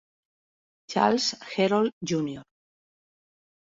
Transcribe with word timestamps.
Charles 0.87 1.35
Herold 1.53 1.93
Jr. 2.03 2.41